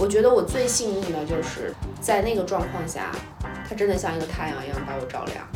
[0.00, 3.12] 我觉得我最幸运的就是在那个状况下，
[3.68, 5.46] 它真的像一个太阳一样把我照亮。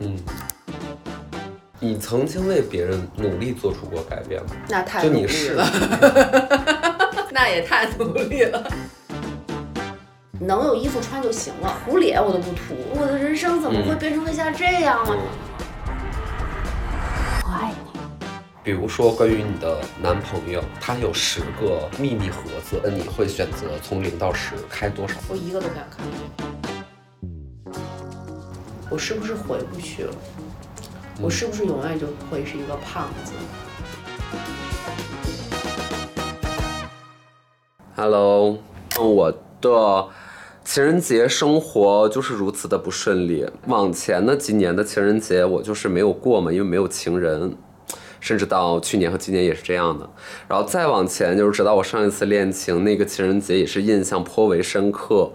[0.00, 0.16] 嗯，
[1.80, 4.50] 你曾经为别人努力做出过改变吗？
[4.68, 5.66] 那太努力就你是了，
[7.34, 8.64] 那也太努力了。
[10.38, 12.76] 能有衣服穿就行了，糊脸我都不涂。
[12.94, 15.10] 我的人生怎么会变成了像这样了？
[15.10, 15.16] 我
[18.64, 25.16] 比如说，关于你的男朋友，他有十个秘密盒子，那你会选择从零到十开多少？
[25.28, 26.06] 我一个都不想看。
[28.88, 30.14] 我是不是回不去了？
[31.20, 33.32] 我是不是永远就会是一个胖子
[37.96, 38.58] ？Hello，
[39.00, 40.08] 我的
[40.64, 43.44] 情人节生活就是如此的不顺利。
[43.66, 47.56] 往前的几年的情人节，我就是没有过嘛，因为没有情人，
[48.22, 50.08] 甚至到去年和今年也是这样的。
[50.48, 55.30] 然后再往前，就是直到我上一次恋情那个情人节，也是印象颇为深刻，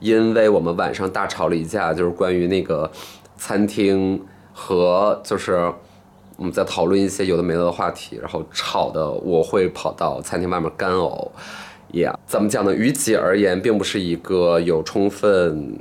[0.00, 2.90] 因为我们晚上大吵了一架，就是关于那个
[3.38, 5.72] 餐厅和就是。
[6.38, 11.28] 我们在讨论一些有的没的的话题，然后吵的我会跑到餐厅外面干呕。
[11.92, 12.74] 也怎么讲呢？
[12.74, 15.78] 于己而言，并不是一个有充分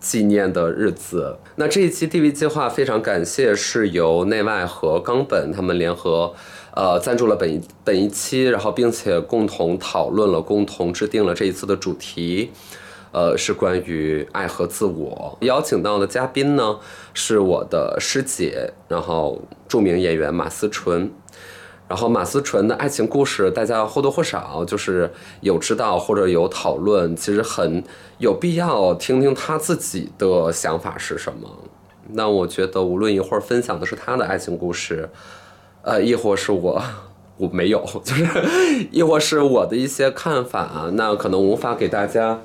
[0.00, 1.36] 纪念的日子。
[1.56, 6.34] 那这一期 DV 计划非常感谢是由内外和冈本他们联合，
[6.74, 12.50] 呃，赞助了本一本一期，然后并且共同讨论了，共同制定了这一次的主题。
[13.12, 15.36] 呃，是关于爱和自我。
[15.40, 16.78] 邀请到的嘉宾呢，
[17.12, 21.10] 是我的师姐，然后著名演员马思纯。
[21.90, 25.10] 然后马思纯的爱情故事，大家或多或少就是
[25.40, 27.82] 有知道或者有讨论，其实很
[28.18, 31.50] 有必要听听她自己的想法是什么。
[32.12, 35.08] 那我觉得，无论一会儿分享的是她的爱情故事，
[35.82, 36.80] 呃，亦或是我。
[37.36, 38.24] 我没有，就是，
[38.92, 42.38] 亦或是我的一些看法，那可能无法给大家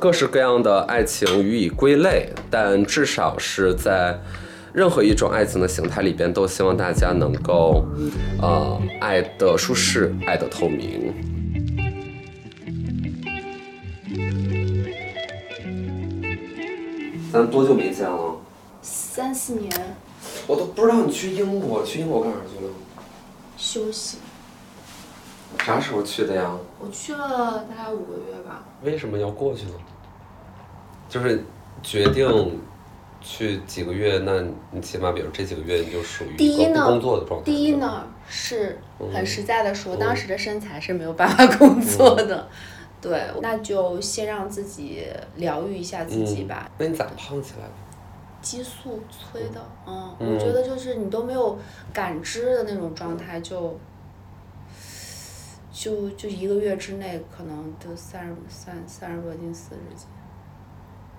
[0.00, 4.20] 各式各样的爱情予以归类，但至少是在
[4.76, 7.82] 任何一种爱情的形态里边，都希望大家能够，
[8.38, 11.14] 呃，爱的舒适，爱的透明。
[17.32, 18.36] 咱多久没见了？
[18.82, 19.72] 三四年
[20.46, 22.70] 我都不知道你去英国，去英国干啥去了？
[23.56, 24.18] 休息，
[25.58, 26.54] 啥时候去的呀？
[26.78, 28.62] 我去了大概五个月吧。
[28.82, 29.72] 为什么要过去呢？
[31.08, 31.42] 就是
[31.82, 32.60] 决定
[33.20, 37.44] 去几个月，那你起码比如这几个月你就属于第一呢一个工作的状态。
[37.44, 38.78] 第一，呢，是
[39.12, 42.48] 很实在的说，嗯当时的身材是没有办法工作的。
[43.00, 45.06] 对，那就先让自己
[45.36, 46.68] 疗愈一下自己吧。
[46.78, 47.72] 那你咋胖起来的？
[48.40, 51.58] 激素催的，嗯，嗯我觉得就是你都没有
[51.92, 53.78] 感知的那种状态，就
[55.72, 60.06] 就就一个月之内可能就三十三三十多斤、四十斤。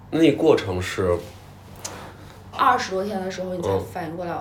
[0.09, 1.17] 那你过程是
[2.57, 4.33] 二十多天的时候，你才嗯反应过来，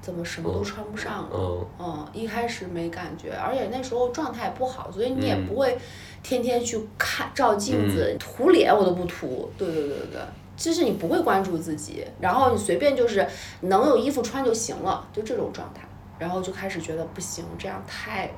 [0.00, 1.30] 怎么什么都穿不上了。
[1.34, 5.76] 嗯嗯，一开始没感觉，而且那时候状态不好，所以你也嗯不会
[6.22, 9.50] 天天去看照镜子，涂脸我都不涂。
[9.58, 10.20] 对对对对对，
[10.56, 13.26] 就是你不会关注自己，然后你随便就是
[13.62, 15.82] 能有衣服穿就行了，就这种状态，
[16.18, 18.30] 然后就开始觉得不行，这样太。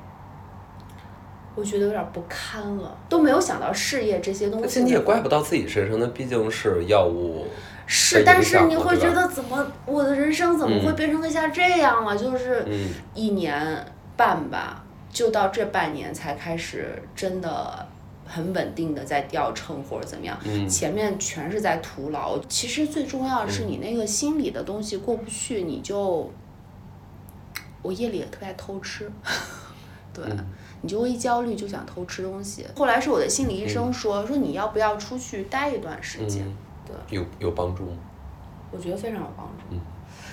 [1.53, 4.65] 我觉得有点不堪了，都没有想到事业这些东西。
[4.65, 7.45] 而且你也怪不到自己身上，那毕竟是药物。
[7.93, 12.17] 是，但是你会觉得怎么我的人生怎么会嗯变成的像这样了？
[12.17, 13.85] 就是嗯一年
[14.15, 14.81] 半吧，
[15.11, 17.85] 就到这半年才开始真的
[18.25, 20.39] 很稳定的在掉秤或者怎么样。
[20.45, 22.39] 嗯前面全是在徒劳。
[22.47, 26.31] 其实最重要的是你那个心理的东西过不去，你就
[27.81, 29.11] 我夜里也特别爱偷吃，
[30.13, 30.23] 对。
[30.29, 30.47] 嗯
[30.83, 32.65] 你就会一焦虑就想偷吃东西。
[32.75, 36.43] 后来是我的心理医生说，说你要不要出去待一段时间？
[37.09, 37.97] 有有帮助吗？
[38.71, 39.63] 我觉得非常有帮助。
[39.71, 39.79] 嗯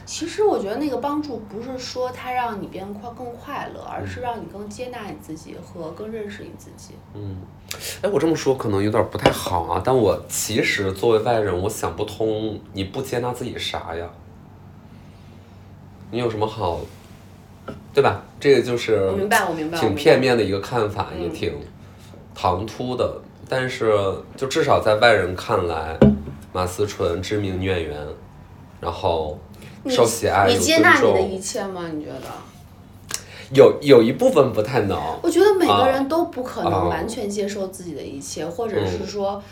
[0.04, 6.94] 其实我觉得那个帮助不是说它让你变快更快乐，而是让你更接纳你自己和更认识你自己。
[7.12, 7.36] 嗯，
[8.00, 14.08] 哎，我这么说可能有点不太好啊，但我其实作为外人，我想不通你不接纳自己啥呀？
[16.11, 16.81] 你有什么好，
[17.93, 18.22] 对吧？
[18.40, 19.78] 这个就是我明白，我明白。
[19.78, 21.54] 挺片面的一个看法，也嗯挺
[22.34, 23.20] 唐突的。
[23.46, 23.94] 但是
[24.37, 25.99] 就至少在外人看来，
[26.53, 27.97] 马思纯知名女演员，
[28.81, 29.39] 然后
[29.85, 31.89] 你受喜爱，你有接纳你的一切吗？
[31.93, 32.23] 你觉得？
[33.53, 35.00] 有有一部分不太能。
[35.23, 39.43] 我觉得每个啊人都不可能啊完全接受自己的一切，或者是嗯说，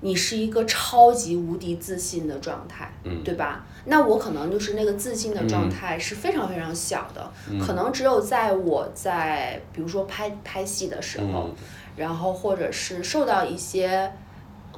[0.00, 3.66] 你是一个超级无敌自信的状态，嗯对吧？
[3.84, 7.30] 那我可能就是那个自信的状态是非常非常小的，
[7.60, 11.54] 可能只有在我在比如说拍拍戏的时候，嗯
[11.96, 14.10] 然后或者是受到一些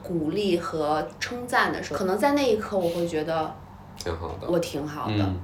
[0.07, 3.55] 鼓励和称赞的时候，可能在那一刻我会觉得
[3.97, 4.49] 挺好的。
[4.49, 5.19] 我挺好的。
[5.19, 5.41] 嗯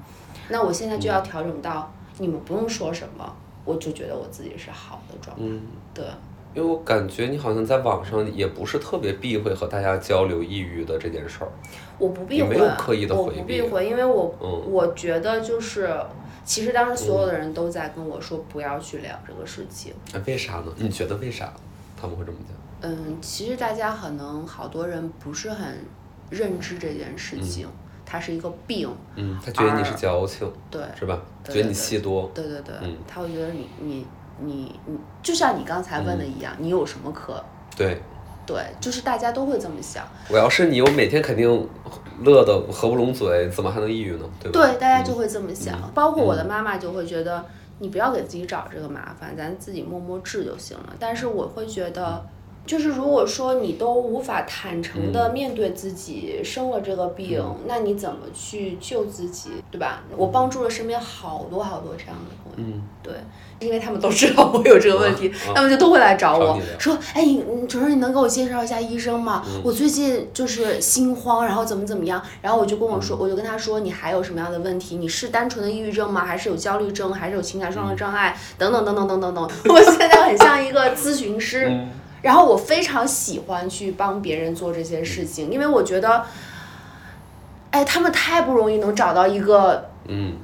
[0.49, 5.43] 那我现在就要调整到你们不用说什么，我就觉得我自己是好的状态。
[5.47, 5.62] 嗯，
[5.94, 6.05] 对，
[6.53, 11.49] 因为我感觉你好像在网上也不是特别避讳和大家交流抑郁的这件事儿。
[11.97, 15.97] 我不避讳，也没有刻意地我回避不避讳，因为我、嗯我觉得就是，
[16.44, 19.94] 其实当时所有的人都在跟我说不要去聊这个事情。
[20.12, 20.67] 哎，为啥呢？
[20.76, 21.50] 你觉得为啥
[21.99, 22.56] 他们会这么讲？
[22.82, 25.84] 嗯，其实大家可能好多人不是很
[26.31, 27.67] 认知这件事情，
[28.05, 28.88] 它是一个病。
[29.14, 31.20] 嗯，他觉得你是矫情，对，是吧？
[31.44, 32.31] 对觉得你对戏多。
[32.34, 34.06] 对对对，嗯他会觉得你你
[34.40, 37.43] 你你，就像你刚才问的一样，你有什么可
[37.76, 38.00] 对，
[38.46, 40.05] 对，就是大家都会这么想。
[40.28, 41.69] 我要是你，我每天肯定
[42.20, 44.25] 乐得合不拢嘴，怎么还能抑郁呢？
[44.40, 44.61] 对吧？
[44.61, 47.44] 对，大家就会这么想，包括我的嗯妈妈就会觉得，
[47.78, 50.94] 你不要给自己找这个麻烦，咱自己默默治就行了。
[50.99, 52.25] 但是我会觉得，
[52.64, 60.05] 就是如果说你都无法坦诚的嗯面对自己生了这个病，那你怎么去救自己，对吧？
[60.17, 63.14] 我帮助了身边好多好多这样的朋友，嗯，对，
[63.59, 69.43] 因为他们都知道我有这个问题，他们就都会来找我说，哎，你你主任，你能给我介绍一下医生吗？
[69.47, 74.97] 嗯我最近就是心慌，然后怎么怎么样，然后我就跟我嗯说，我就跟他说，你还有什么样的问题？
[74.97, 76.25] 你是单纯的抑郁症吗？
[76.25, 77.12] 还是有焦虑症？
[77.12, 78.37] 还是有情感上的障碍？
[78.56, 79.50] 等等等等等等等。
[79.69, 81.88] 我现在很像一个咨询师，嗯
[82.23, 86.25] 然后我非常喜欢去帮别人做这些事情，因为我觉得，
[87.71, 90.37] 哎，他们太不容易能找到一个嗯，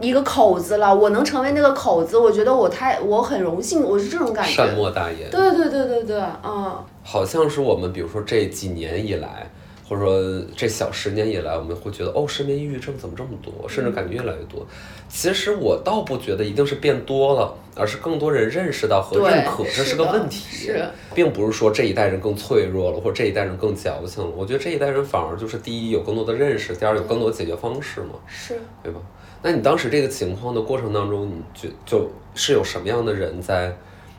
[0.00, 4.74] 一个口子了，我能成为那个口子，我觉得我太我很荣幸，我是这种感善觉。
[4.74, 5.30] 莫大焉。
[5.30, 6.74] 对对对对对，嗯，
[7.04, 9.50] 好像是我们，比如说这几年以来，
[9.88, 14.66] 或者说这小十年以来，我们会觉得哦，身边抑郁症怎么这么多，甚至感觉越来越多。
[15.08, 20.72] 其实我倒不觉得一定是变多了，而是更多人认识到和认可这是的个问题，
[21.14, 24.30] 并不是说这一代人更脆弱了，或者这一代人更矫情了。
[24.36, 28.54] 我觉得这一代人反而就是第一有更多的认识，第二有更多的解决方式嘛，是。
[28.82, 29.00] 对吧？
[29.42, 33.72] 那你当时这个情况的过程当中，你就就是有什么样的人在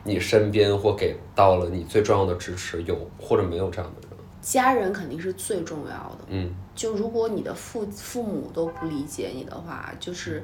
[0.04, 4.07] 你身边或给到了你最重要的支持，有或者没有这样的人？
[4.50, 6.24] 家人肯定是最重要的。
[6.28, 10.42] 嗯就如果你的父父母都不理解你的话，就是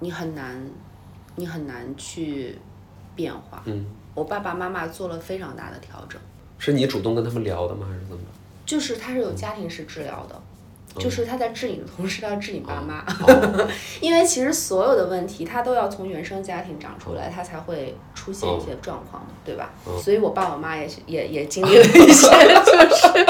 [0.00, 0.60] 你很难，
[1.36, 2.58] 你很难去
[3.14, 3.62] 变化。
[3.66, 6.20] 嗯，我爸爸妈妈做了非常大的调整，
[6.58, 7.86] 是你主动跟他们聊的吗？
[7.88, 8.28] 还是怎么着？
[8.66, 10.42] 就是他是有家庭式治疗的。
[10.98, 13.68] 就是他在治你的同时，他要治你爸妈，哦
[14.00, 19.70] 因为其实所有的问题，他都要从原生家庭长出来，他才会出现一些状况，对吧？
[20.00, 22.28] 所以我爸我妈也是也也经历了一些，
[22.64, 23.26] 就是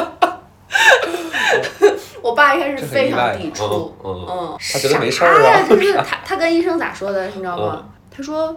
[2.22, 5.62] 我爸一开始非常抵触，嗯他觉得没事儿啊？
[5.68, 7.82] 就是他他跟医生咋说的，你知道吗？
[7.84, 8.56] 嗯他说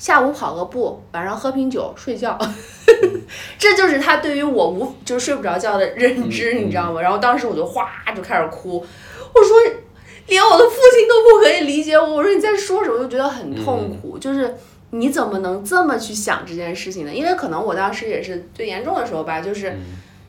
[0.00, 2.38] 下午跑个步，晚上喝瓶酒睡觉，
[3.58, 7.00] 这就是他对于我无就是睡不着觉的认知，嗯你知道吗？
[7.00, 8.78] 然后当时我就哗就开始哭，
[9.34, 9.56] 我说
[10.26, 12.96] 连我的父亲都不可以理解我，我说你在说什么？
[12.96, 14.56] 我就觉得很痛苦，就是。
[14.92, 17.14] 你怎么能这么去想这件事情呢？
[17.14, 19.72] 因为可能我当时也是最严重的时候吧，就是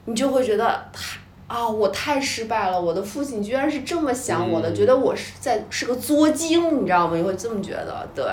[0.05, 7.17] 你就会觉得太啊，我太失败了，我的父亲居然是这么想我的，嗯觉得我是在是个作精，你知道吗？
[7.17, 8.23] 你会这么觉得，对。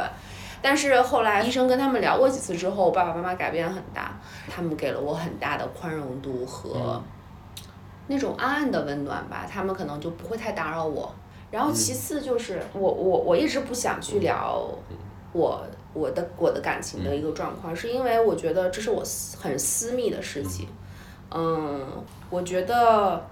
[0.68, 4.12] 但是后来医生跟他们聊过几次之后，我爸爸妈妈改变很大，
[4.54, 7.02] 他们给了我很大的宽容度和
[8.06, 11.10] 那种暗暗的温暖吧，他们可能就不会太打扰我。
[11.50, 14.68] 然后其次就是我我我一直不想去聊
[15.32, 20.68] 我我的我的感情的一个状况，是因为我觉得这是我私很私密的事情。
[21.30, 23.26] 嗯，我觉得，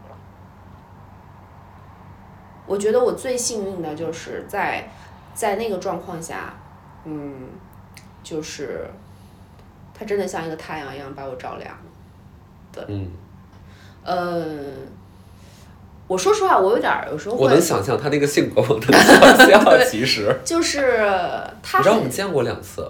[2.67, 4.89] 我觉得我最幸运的就是在
[5.35, 6.55] 在那个状况下，
[7.07, 7.35] 嗯，
[8.23, 8.85] 就是
[9.95, 11.75] 他真的像一个太阳一样把我照亮。
[12.89, 13.09] 嗯，
[14.05, 14.75] 嗯，
[16.07, 19.65] 我说实话，我有点儿有时候会我能，想象他那个性格，我能想象。
[19.89, 20.99] 其实，就是
[21.63, 22.87] 他很你知道我们见过两次，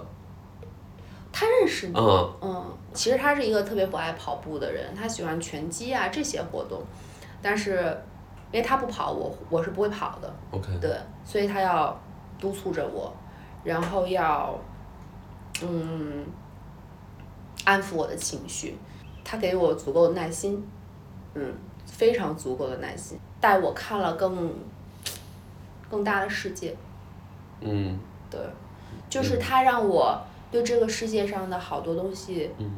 [1.31, 2.33] 他认识你，嗯。
[2.41, 6.81] 嗯，其实他是一个特别不爱跑步的人，他喜欢拳击啊这些活动，
[7.41, 7.95] 但是
[8.51, 11.97] 因为他不跑，我我是不会跑的，，OK，对，所以他要
[12.39, 13.13] 督促着我，
[13.63, 14.57] 然后要
[15.61, 16.25] 嗯
[17.65, 18.77] 安抚我的情绪，
[19.23, 20.65] 他给我足够的耐心，
[21.33, 21.53] 嗯，
[21.85, 24.53] 非常足够的耐心，带我看了更
[25.89, 26.75] 更大的世界，
[27.61, 27.99] 嗯。
[28.29, 28.39] 对，
[29.09, 30.21] 就是他让我
[30.51, 32.71] 对这个世界上的好多东西嗯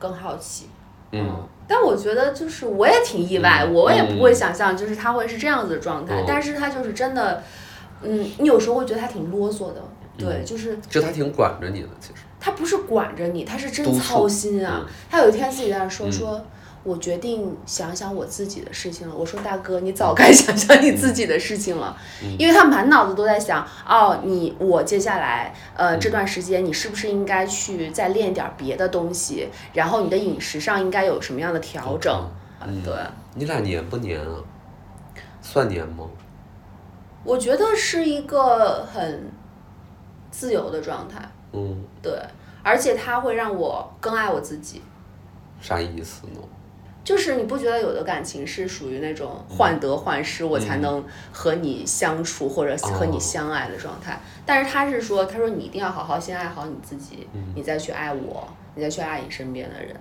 [0.00, 0.68] 更好奇，
[1.12, 3.72] 嗯但我觉得就是我也挺意外，嗯。
[3.72, 6.24] 我也不会想象就是他会是这样子的状态，嗯。
[6.26, 7.40] 但是他就是真的，
[8.02, 9.82] 嗯，你有时候会觉得他挺啰嗦的，
[10.16, 12.20] 对，就是就他挺管着你的，其实。
[12.40, 14.84] 他不是管着你，他是真操心啊。
[14.86, 16.44] 嗯他有一天自己在那说嗯说。
[16.84, 19.12] 我决定想想我自己的事情了。
[19.16, 32.30] 我说大哥，你早该 想想你自己的事情了，嗯因为他满脑子都在想，哦，你我接下来嗯呃这段时间你是不是应该去再练点别的东西，然后你的饮食上应该有什么样的调整？
[32.64, 32.94] 嗯对，
[33.34, 34.36] 你俩黏不黏啊？
[35.42, 36.04] 算黏吗？
[37.24, 39.28] 我觉得是一个很
[40.36, 42.12] 自由的状态，嗯，对，
[42.62, 44.82] 而且它会让我更爱我自己。
[45.62, 46.40] 啥意思呢？
[47.02, 51.02] 就是你不觉得有的感情是属于那种患得患失，我才能
[51.32, 54.20] 和你相处或者和你相爱的状态？
[54.44, 59.96] 但是他是说，他说你一定要好好先爱好你自己，你再去爱我，你再去爱你身边的人。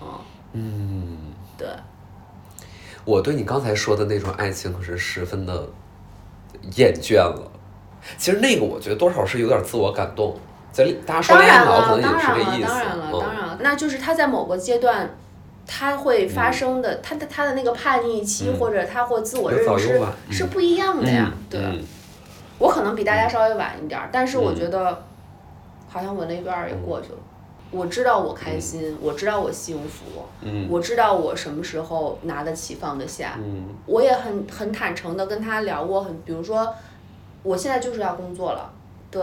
[0.00, 0.08] 嗯，
[0.54, 1.18] 嗯，
[1.56, 1.68] 对，
[3.04, 5.68] 我对你刚才说的那种爱情可是十分的
[6.76, 7.52] 厌倦了。
[8.16, 10.34] 其实那个我觉得多少是有点自我感动，
[10.72, 12.68] 在大家说当然恋爱脑可了，能也是当然了，这意思。
[12.68, 15.10] 当然了，嗯当然了，那就是他在某个阶段。
[15.70, 20.00] 他会发生的，他的他的那个叛逆期，或者他或自我认知
[20.30, 21.60] 是不一样的呀，对。
[21.60, 21.84] 嗯
[22.58, 25.04] 我可能比大家稍微晚一点儿，但是我觉得，
[25.86, 27.18] 好像我那段儿也过去了。
[27.70, 33.34] 我知道我开心，我知道我幸福，嗯我知道我什么时候拿得起放得下。
[33.38, 36.66] 嗯我也很很坦诚的跟他聊过，很比如说，
[37.42, 38.70] 我现在就是要工作了，
[39.10, 39.22] 对，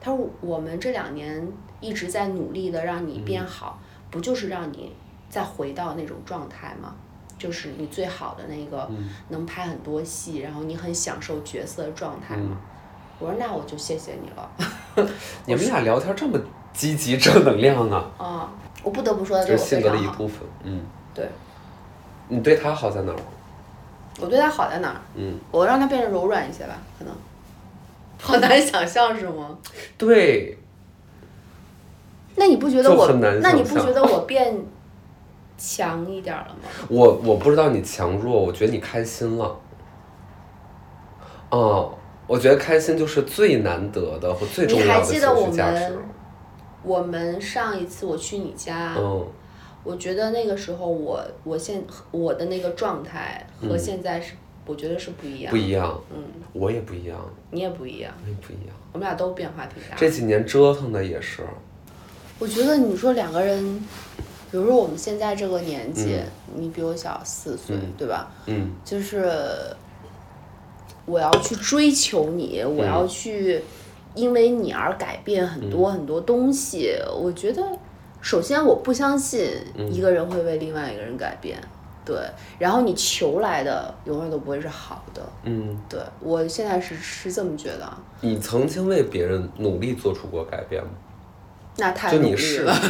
[0.00, 1.46] 他说我们这两年
[1.80, 3.78] 一直在努力的让你变好，
[4.10, 4.94] 不就是让你
[5.28, 6.94] 再回到那种状态吗？
[7.38, 8.88] 就是你最好的那个，
[9.28, 12.56] 能拍很多戏，然后你很享受角色的状态吗？
[13.18, 15.06] 我说那我就谢谢你了。
[15.44, 16.38] 你们俩聊天这么
[16.72, 18.50] 积极正能量啊， 啊，
[18.82, 19.82] 我不得不说，这是性。
[19.82, 20.40] 格的一部分。
[20.62, 20.80] 嗯，
[21.14, 21.28] 对，
[22.28, 23.18] 你对他好在哪儿？
[24.18, 24.96] 我对他好在哪儿？
[25.14, 27.14] 嗯，我让他变得柔软一些吧，可能。
[28.20, 29.56] 好难想象是吗？
[29.98, 30.58] 对，
[32.34, 33.10] 那你不觉得我？
[33.40, 34.56] 那你不觉得我变
[35.58, 36.68] 强一点儿了吗？
[36.88, 39.56] 我我不知道你强弱，我觉得你开心了。
[41.50, 41.94] 哦，
[42.26, 45.98] 我觉得开心就是最难得的和最重你还要的情记得我绪价值们。
[46.82, 49.26] 我们上一次我去你家，嗯
[49.84, 51.80] 我觉得那个时候我我现
[52.10, 54.32] 我的那个状态和现在是，
[54.66, 55.50] 我觉得是不一样。
[55.50, 57.16] 不一样，嗯，我也不一样，
[57.50, 58.74] 你也不一样，我也不一样。
[58.92, 59.96] 我们俩都变化挺大。
[59.96, 61.42] 这几年折腾的也是，
[62.38, 63.78] 我觉得你说两个人，
[64.50, 66.18] 比如说我们现在这个年纪，
[66.54, 68.30] 你比我小四岁，嗯对吧？
[68.46, 69.30] 嗯就是
[71.04, 73.62] 我要去追求你，我嗯要去
[74.14, 76.96] 因为你而改变很多很多东西。
[77.16, 77.62] 我觉得，
[78.20, 81.58] 首先我不相信嗯一个人会为另外一个人改变，
[82.06, 82.16] 对。
[82.58, 87.98] 然后你求来的永远都不会是好的，嗯，对我现在是是这么觉得啊。
[88.22, 90.88] 你曾经为别人努力做出过改变吗？
[91.78, 92.74] 那太努力了，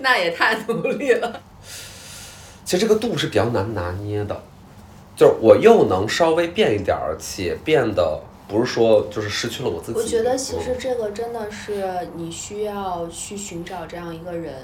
[0.00, 1.40] 那也太努力了。
[2.66, 4.38] 其实这个度是比较难拿捏的，
[5.16, 9.98] 就是我又能稍微变一点儿，且变得不是说就是失去了我自己。
[9.98, 11.82] 我觉得其实嗯这个真的是
[12.14, 14.54] 你需要去寻找这样一个人，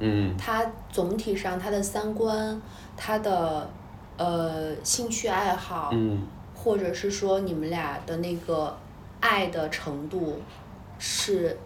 [0.00, 2.60] 嗯他总体上他的三观，
[2.96, 3.70] 他的
[4.16, 8.76] 呃兴趣爱好，嗯或者是说你们俩的那个
[9.20, 10.40] 爱的程度
[10.98, 11.58] 是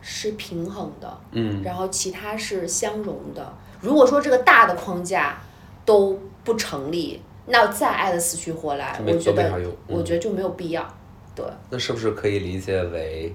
[0.00, 3.52] 是平衡的，嗯然后其他是相融的。
[3.80, 5.38] 如果说这个大的框架
[5.84, 10.86] 都不成立，那再爱的死去活来，我觉得我觉得就没有必要。
[11.34, 13.34] 对，那是不是可以理解为，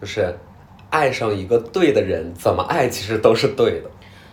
[0.00, 0.36] 就是
[0.90, 3.90] 爱上一个对的人，怎么爱其实都是对的。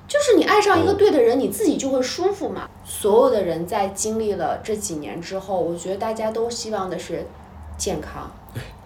[0.08, 2.70] 就是你爱上一个嗯对的人，你自己就会舒服嘛。
[2.86, 7.26] 所有的人在经历了这几年之后，我觉得大家都希望的是
[7.76, 8.32] 健康、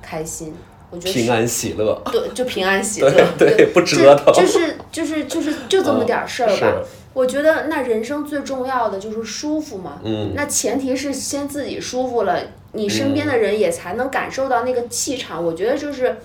[0.02, 0.54] 开心。
[0.90, 6.56] 我觉得平安喜乐，对，就平安喜乐，对对不折腾就就是就是就是就这么点儿事儿吧。
[6.56, 6.74] 是
[7.14, 10.00] 我觉得那人生最重要的就是舒服嘛。
[10.06, 12.40] 嗯那前提是先自己舒服了，
[12.72, 15.44] 你身边的人也才能感受到那个气场。
[15.44, 16.16] 我觉得就是。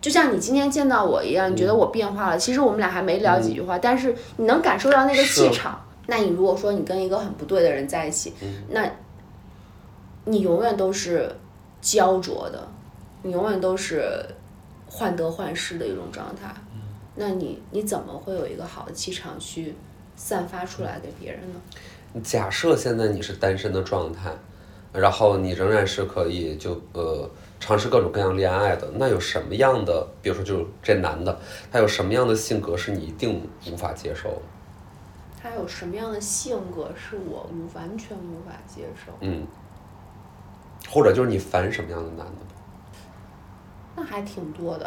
[0.00, 2.38] 就像你今天见到我一样，你觉得我变化了。
[2.38, 5.84] 其实我们俩还没聊几句话，但是你能感受到那个气场。
[6.06, 8.32] 那你如果说你跟一个很不对的人在一起，
[8.70, 8.88] 那
[10.24, 11.30] 你永远都是
[11.80, 12.66] 焦灼的，
[13.22, 14.24] 你永远都是
[14.86, 16.54] 患得患失的一种状态。
[17.16, 19.74] 那你你怎么会有一个好的气场去
[20.14, 22.20] 散发出来给别人呢？
[22.22, 24.30] 假设现在你是单身的状态，
[24.92, 27.28] 然后你仍然是可以就呃
[27.60, 31.38] 尝试各种各样恋爱的，那有什么样的，比如说就这男的，
[31.70, 34.42] 他有什么样的性格是你一定无法接受的？
[35.42, 39.12] 他有什么样的性格是我无完全无法接受？
[39.20, 39.46] 嗯，
[40.88, 42.32] 或者就是你烦什么样的男的？
[43.96, 44.86] 那还挺多的。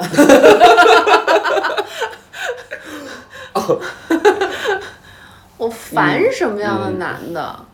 [5.58, 7.66] 我烦什么样的男的？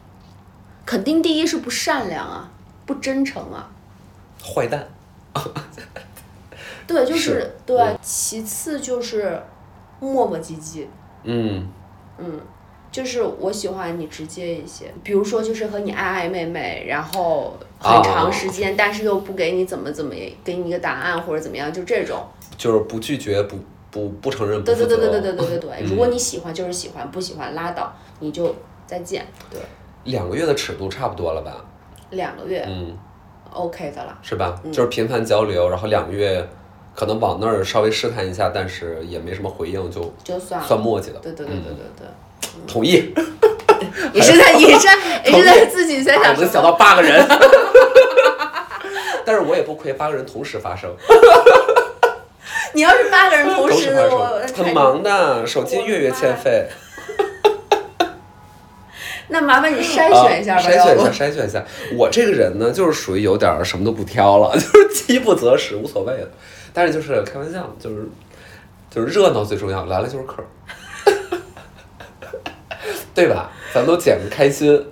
[0.86, 2.50] 肯定第一是不善良啊，
[2.86, 3.70] 不真诚啊。
[4.44, 4.88] 坏蛋。
[6.88, 7.98] 对，就是是对。
[8.02, 9.42] 其次就是
[10.00, 10.86] 磨磨唧唧。
[11.24, 11.68] 嗯
[12.18, 12.40] 嗯，
[12.92, 20.14] 就是我喜欢你直接一些，比如说就是和你爱爱妹妹，然后很长时间，但是又不给你怎么怎么
[20.44, 22.26] 给你一个答案或者怎么样，就这种。
[22.58, 23.58] 就是不拒绝，不
[23.92, 24.88] 不不承认，不对对。
[24.88, 28.56] 对对对对对对对，嗯如果你喜欢就是喜欢，不喜欢拉倒，你就
[28.88, 29.28] 再见。
[29.52, 29.60] 对，
[30.06, 31.66] 两个月的尺度差不多了吧？
[32.12, 32.98] 两个月嗯，
[33.58, 34.18] OK 的了。
[34.22, 34.60] 是吧？
[34.64, 36.48] 嗯就是频繁交流，然后两个月
[36.96, 40.68] 可能往那儿稍微试探一下，但是也没什么回应，就就算了。
[40.68, 41.20] 算磨叽了。
[41.22, 42.08] 对对对对对对，
[42.68, 43.14] 同意。
[44.14, 44.88] 你是在你是
[45.26, 46.64] 你是在自己在想 我能想？
[46.64, 47.24] 到八个人，
[49.24, 50.90] 但是我也不亏，八个人同时发生，
[52.74, 56.68] 你要是八个人同时，同时发我生，很忙的，手机月月欠费。
[59.30, 61.64] 那麻烦你筛选一下吧，啊筛选一下，筛选一下。
[61.98, 66.30] 我这个人呢，就是属于有点儿什么都不挑了， 就是饥不择食，无所谓了。
[66.74, 68.08] 但是就是开玩笑，就是
[68.90, 70.48] 就是热闹最重要，来了就是客儿，
[73.14, 73.52] 对吧？
[73.74, 74.86] 咱都捡个开心。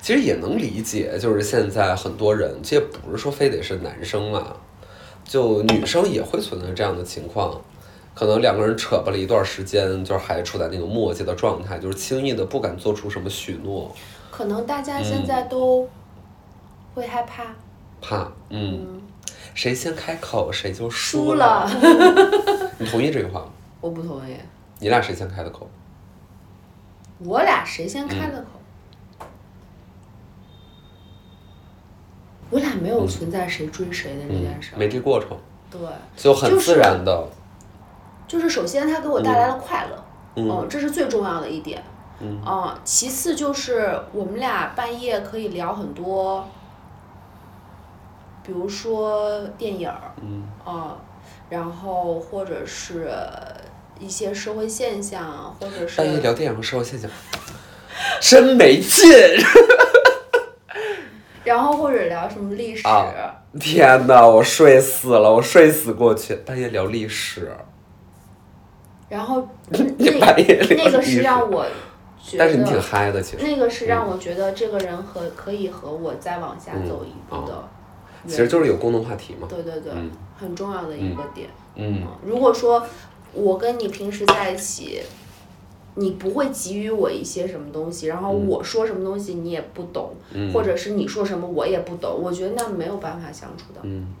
[0.00, 4.56] 其实也能理解，就是现在很多人，这也不是说非得是男生嘛，
[5.24, 7.60] 就女生也会存在这样的情况。
[8.18, 13.94] 可能两个人扯巴了一段时间，就是还处在那种磨叽的状态，就是轻易的不敢做出什么许诺，
[14.28, 15.88] 可能大家现在都
[16.96, 17.44] 会害怕
[18.02, 19.00] 怕，嗯，
[19.54, 22.30] 谁先开口谁就输了输了。
[22.76, 23.52] 你同意这句话吗？
[23.80, 24.34] 我不同意，
[24.80, 25.70] 你俩谁先开的口？
[27.20, 29.26] 我俩谁先开的口？
[32.50, 34.76] 我俩没有存在谁追谁的这嗯件事，儿。
[34.76, 35.38] 没这过程，
[35.70, 35.78] 对，
[36.16, 37.37] 就很自然的，就是
[38.48, 40.04] 首先它给我带来了快乐，
[40.34, 41.82] 嗯嗯，这是最重要的一点。
[42.20, 46.48] 嗯啊，其次就是我们俩半夜可以聊很多，
[48.42, 50.96] 比如说电影儿，嗯啊，
[51.48, 53.08] 然后或者是
[54.00, 57.08] 一些社会现象，或者是半夜聊电影和社会现象，
[58.20, 59.08] 真没劲。
[61.44, 63.06] 然后或者聊什么历史，啊
[63.60, 66.34] 天哪，我睡死了，我睡死过去。
[66.34, 67.56] 半夜聊历史，
[69.08, 71.64] 然后 那那个是让我
[72.22, 73.44] 觉但是你挺得，嗨的，其实。
[73.44, 77.68] 那个是让我觉得这个人和可以和我再往下走一步的
[78.26, 79.46] 其实就是有共同话题嘛。
[79.48, 81.48] 对对对，嗯很重要的一个点。
[81.76, 82.84] 嗯如果说
[83.32, 85.00] 我跟你平时在一起，
[85.94, 93.80] 你不会给予我一些什么东西，然后我说什么东西你也不懂，嗯或者是你说什么我也不懂，我觉得那没有办法相处的。
[93.84, 94.14] 嗯。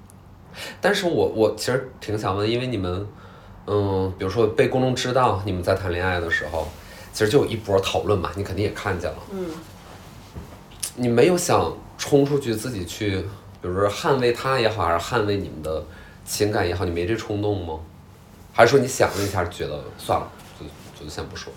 [0.80, 3.06] 但是我我其实挺想问，因为你们，
[3.70, 6.68] 嗯，比如说被公众知道你们在谈恋爱的时候，
[7.12, 9.18] 其实就有一波讨论嘛，你肯定也看见了。
[9.30, 9.50] 嗯，
[10.96, 13.18] 你没有想冲出去自己去，
[13.60, 15.84] 比如说捍卫他也好，还是捍卫你们的
[16.24, 17.78] 情感也好，你没这冲动吗？
[18.54, 20.26] 还是说你想了一下，觉得算了，
[20.58, 21.52] 就就先不说？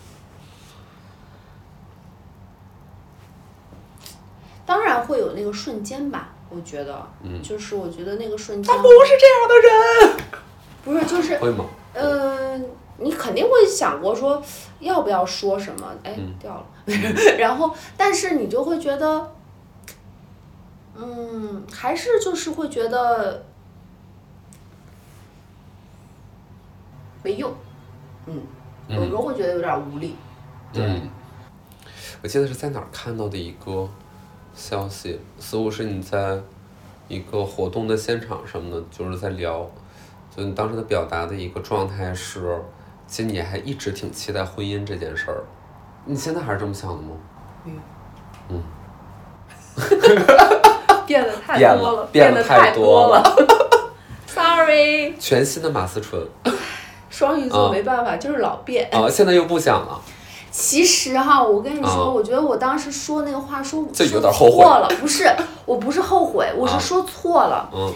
[4.66, 10.26] 当然会有那个瞬间吧，我觉得，嗯就是我觉得那个瞬间他不是这样的人，
[10.84, 11.66] 不是就是会吗？
[11.94, 12.66] 嗯，
[12.98, 14.42] 你肯定会想过说
[14.80, 16.34] 要不要说什么，哎，嗯。
[16.40, 16.66] 掉了，
[17.38, 19.32] 然后但是你就会觉得，
[20.96, 23.44] 嗯，还是就是会觉得
[27.24, 27.54] 没用，
[28.26, 28.42] 嗯，
[28.90, 30.16] 有时候会觉得有点无力，
[30.74, 31.10] 对，嗯，
[32.24, 33.88] 我记得是在哪儿看到的一个
[34.56, 36.40] 消息，似乎是你在
[37.08, 39.70] 一个活动的现场什么的，就是在聊，
[40.36, 42.60] 就你当时的表达的一个状态是，
[43.06, 45.44] 其实你还一直挺期待婚姻这件事儿，
[46.06, 47.10] 你现在还是这么想的吗？
[47.64, 47.78] 没有。
[48.50, 48.64] 嗯
[51.06, 53.24] 变得太多了变得得太多多了，
[54.28, 56.26] sorry， 全新的马思纯
[57.10, 58.90] 双鱼座啊没办法，就是老变。
[58.92, 60.00] 啊，现在又不想了，
[60.52, 65.30] 其实哈，我跟你说，啊我觉得我当时说那个话说这有说点后悔不是，
[65.66, 67.70] 我不是后悔，我啊是说错了。
[67.74, 67.94] 嗯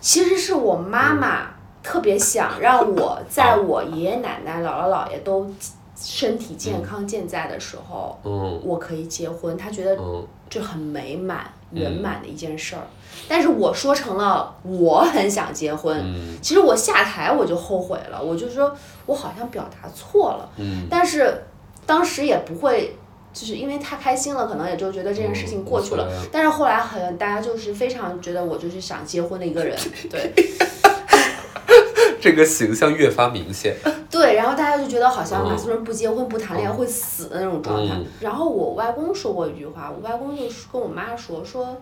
[0.00, 1.48] 其实是我妈妈
[1.82, 5.50] 特别想让我在我爷爷奶奶、姥姥姥爷都
[5.96, 8.60] 身体健康健在的时候，嗯。
[8.64, 9.56] 我可以结婚。
[9.56, 10.26] 她觉得嗯。
[10.48, 12.82] 就很美满圆满的一件事儿。
[13.28, 16.36] 但是我说成了我很想结婚，嗯。
[16.42, 18.74] 其实我下台我就后悔了，我就说
[19.06, 20.88] 我好像表达错了，嗯。
[20.90, 21.44] 但是
[21.86, 22.96] 当时也不会，
[23.32, 26.10] 就是因为太开心了，可能也就觉得这件事情过去了。
[26.32, 29.76] 但是后来很大家就是非常觉得我就是想结婚的一个人，
[30.10, 30.32] 对
[32.20, 33.74] 这个形象越发明显。
[34.10, 37.94] 对，然后大家就觉得好像嗯马思纯不结婚不谈恋爱会死的那种状态。
[37.94, 41.76] 嗯然后我外公说过一句话，我外公就是跟我妈说说，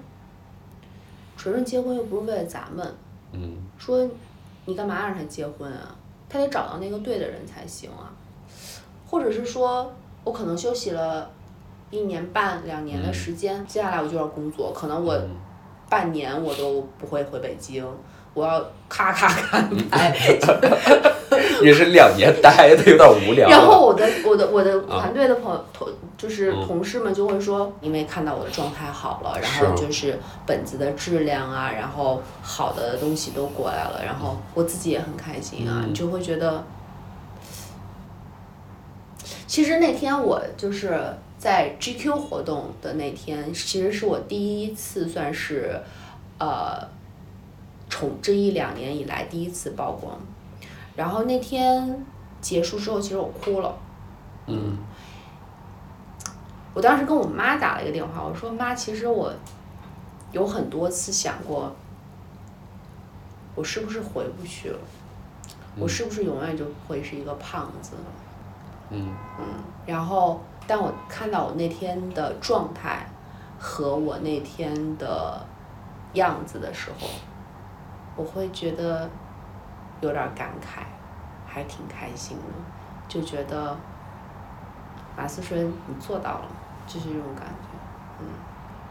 [1.36, 2.94] 纯纯结婚又不是为了咱们，
[3.32, 4.06] 嗯说
[4.66, 5.96] 你干嘛让他结婚啊？
[6.28, 8.12] 他得找到那个对的人才行啊。
[9.10, 9.90] 或者是说
[10.22, 11.30] 我可能休息了
[11.90, 15.30] 一年半两年的时间，接下来我就要工作，可能我嗯。
[15.90, 17.82] 半年我都不会回北京，
[18.34, 19.58] 我要咔咔咔
[19.90, 20.14] 待。
[21.64, 23.48] 也是两年待的有点无聊。
[23.48, 25.00] 然后我的我的我的啊。
[25.00, 26.66] 团队的朋友同就是嗯。
[26.66, 35.88] 同事们就会说，因为看到我的状态好了，然后就是本子的质量啊，然后好的东西都过来了，然后我自己也很开心啊，嗯。
[35.88, 36.62] 你就会觉得，
[39.46, 41.00] 其实那天我就是
[41.38, 45.80] 在 GQ 活动的那天，其实是我第一次算是，
[46.38, 46.86] 呃，
[47.88, 50.18] 从这一两年以来第一次曝光。
[50.96, 52.04] 然后那天
[52.40, 53.78] 结束之后，其实我哭了。
[54.46, 54.78] 嗯
[56.74, 59.32] 我当时跟我妈打了一个电话，我说妈，其实我
[60.32, 61.74] 有很多次想过，
[63.54, 64.78] 我是不是回不去了？
[65.76, 67.92] 我是不是永远就会是一个胖子？
[68.90, 69.44] 嗯嗯
[69.86, 73.06] 然后，当我看到我那天的状态
[73.58, 75.40] 和我那天的
[76.12, 77.08] 样子的时候，
[78.14, 79.08] 我会觉得
[80.02, 80.82] 有点感慨，
[81.46, 82.44] 还挺开心的，
[83.08, 83.74] 就觉得
[85.16, 86.46] 马思纯你做到了，
[86.86, 88.26] 就是这种感觉，嗯，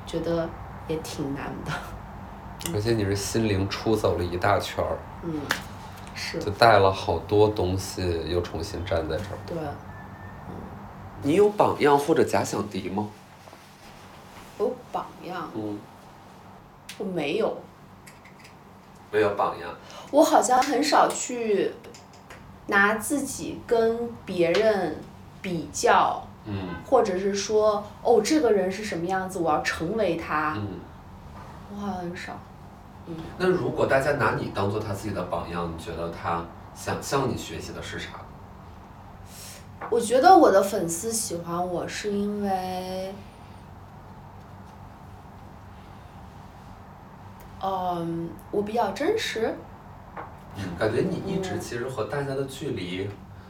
[0.07, 0.49] 觉得
[0.87, 1.71] 也挺难的，
[2.73, 5.39] 而且你是心灵出走了一大圈儿，嗯，
[6.15, 9.37] 是就带了好多东西，又重新站在这儿。
[9.45, 9.57] 对。
[11.23, 13.09] 你有榜样或者假想敌吗？
[14.59, 15.77] 有榜样，嗯，
[16.97, 17.55] 我没有，
[19.11, 19.69] 没有榜样。
[20.11, 21.71] 我好像很少去
[22.67, 24.95] 拿自己跟别人
[25.41, 30.79] 比较，嗯或者是说，哦，这个人是什么样子，我要成为他，嗯。
[31.69, 32.33] 我好像很少。
[33.07, 38.09] 嗯那如果大家拿你当做他自己的榜样，你觉得他想向你学习的是啥？
[39.89, 43.13] 我觉得我的粉丝喜欢我是因为，
[47.61, 49.55] 嗯，我比较真实，
[50.57, 53.09] 嗯，感觉你一直其实和大家的距离，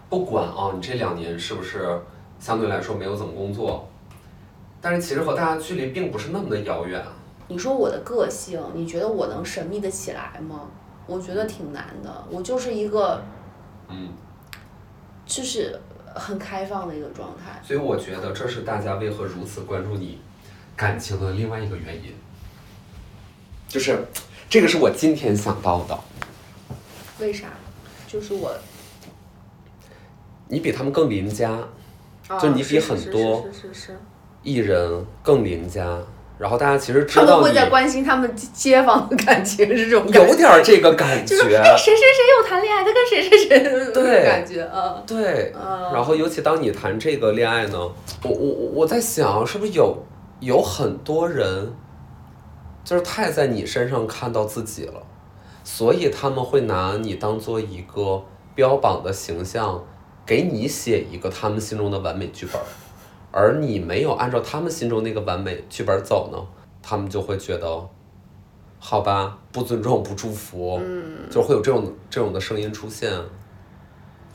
[0.10, 2.00] 不管啊，你这两年是不是
[2.40, 3.88] 相对来说没有怎么工作，
[4.80, 7.04] 但是其实和大家距离并不是那么的遥远。
[7.48, 10.62] 你说我的个性，你觉得我能神秘的起来吗？
[11.08, 12.26] 我觉得挺难的。
[12.30, 13.24] 我就是一个，
[13.88, 14.10] 嗯，
[15.26, 15.80] 就是
[16.18, 17.62] 很开放的一个状态。
[17.64, 20.20] 所以我觉得这是大家为何如此关注你
[20.76, 22.14] 感情的另外一个原因，
[23.68, 24.06] 就是
[24.50, 26.00] 这个是我今天想到的。
[27.20, 27.48] 为啥？
[28.08, 28.56] 就是我，
[30.48, 31.52] 你比他们更邻家，
[32.28, 34.00] 啊就你比很多是是是是。
[34.44, 36.00] 艺人更邻家，
[36.38, 45.02] 然后大家其实知他们会在关心他们街街坊的感情，是这种有点儿这个感就是觉，哎谁谁谁又谈恋爱，他跟谁谁谁那种对感觉啊。
[45.08, 45.54] 对。
[45.56, 47.78] 嗯然后尤其当你谈这个恋爱呢，
[48.24, 49.98] 我我我我在想，是不是有
[50.42, 51.74] 有很多人，
[52.84, 55.02] 就是太在你身上看到自己了，
[55.64, 58.24] 所以他们会拿你当做一个
[58.54, 59.84] 标榜的形象，
[60.26, 62.66] 给你写一个他们心中的完美剧本儿，
[63.40, 66.38] 而你没有按照他们心中那个完美剧本走呢，
[66.82, 67.88] 他们就会觉得，
[68.80, 73.12] 好吧，不尊重、不祝福，嗯就会有这种这种的声音出现。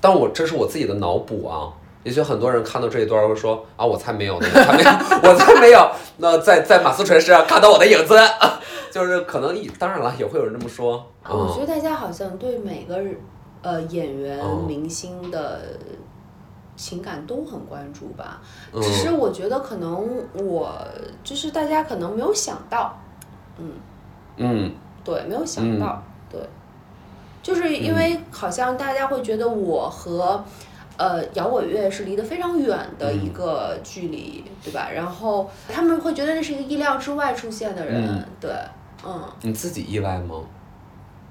[0.00, 1.72] 但我这是我自己的脑补啊，
[2.04, 4.90] 也许很多人看到这一段会说啊，我才没有呢，我才没有，
[5.30, 5.90] 我才没有。
[6.18, 8.16] 那在在马思纯身上看到我的影子，
[8.92, 11.04] 就是可能以当然了，也会有人这么说。
[11.28, 12.96] 嗯我觉得大家好像对每个
[13.62, 15.60] 呃演员、嗯明星的
[16.76, 18.40] 情感都很关注吧。
[18.72, 18.80] 嗯。
[18.82, 20.72] 只是我觉得可能我
[21.24, 22.98] 就是大家可能没有想到，
[23.58, 23.72] 嗯。
[24.36, 24.72] 嗯。
[25.04, 26.40] 对，没有想到，对，
[27.42, 30.44] 就是因为好像大家会觉得我和。
[30.98, 34.90] 呃，摇滚乐是离得非常远的一个距离，对吧？
[34.94, 38.24] 然后他们会觉得那是一个意料之外出现的人，嗯。
[38.38, 38.50] 对，
[39.04, 40.42] 嗯，你自己意外吗？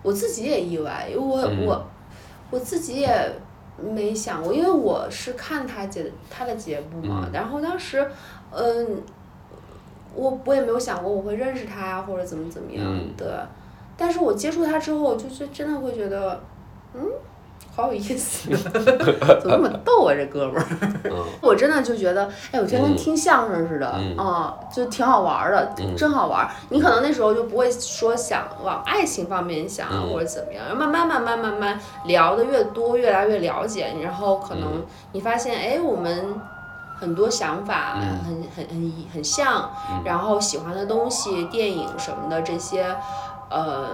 [0.02, 1.66] 我自己也意外，因为我、嗯。
[1.68, 1.86] 我
[2.50, 3.32] 我自己也
[3.82, 8.06] 没想过，因为我是看他节他的节目嘛，嗯然后当时，
[8.52, 9.02] 嗯，
[10.14, 13.28] 我我也没有想过我会认识他呀，或者怎么怎么样，嗯对。
[13.98, 16.42] 但是我接触他之后，就是真的会觉得，
[16.94, 17.02] 嗯，
[17.74, 20.66] 好有意思， 怎么那么逗啊，这哥们儿。
[21.06, 21.12] 嗯。
[21.42, 24.18] 我真的就觉得，哎，我觉得跟嗯听相声似的，嗯。
[24.18, 25.96] 啊，就挺好玩儿的，嗯。
[25.96, 26.50] 真好玩儿。
[26.70, 34.86] 你可能那时候就不会说想往爱情方面想、或者怎么样，慢慢慢慢慢慢聊的越多，越来越了解，然后可能嗯。
[35.14, 36.36] 你发现，哎，我们
[37.00, 38.20] 很多想法嗯。
[38.26, 40.02] 很很很很像，嗯。
[40.04, 42.86] 然后喜欢的东西、电影什么的这些，
[43.50, 43.88] 呃，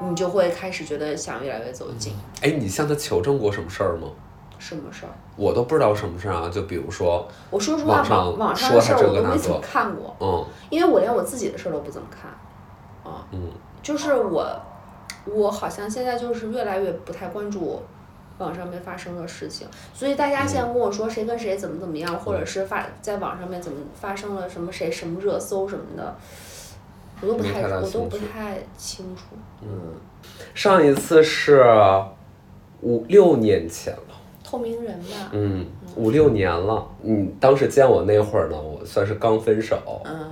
[0.00, 2.12] 你就会开始觉得想越来越走近。
[2.42, 4.08] 哎，你向他求证过什么事儿吗？
[4.58, 5.12] 什么事儿？
[5.36, 10.16] 我都不知道什么事儿啊，就比如说，我说实话，网上网网上的事儿我都没怎么看过。
[10.20, 12.30] 嗯因为我连我自己的事儿都不怎么看，
[13.10, 13.50] 啊，嗯
[13.82, 14.46] 就是我，
[15.26, 17.80] 我好像现在就是越来越不太关注
[18.38, 26.16] 网上面发生的事情，所以大家现在跟我说谁跟谁怎么怎么样，或者是发在网上面怎么发生了什么谁什么热搜什么的，
[27.20, 29.22] 我都不太我都不太清楚，
[29.62, 29.68] 嗯，
[30.54, 31.64] 上一次是
[32.80, 36.86] 五六年前了，透明人吧，嗯，五六年了。
[37.02, 40.30] 你当时见我那会儿呢，我算是刚分手，嗯，